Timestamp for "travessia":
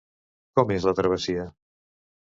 1.01-1.47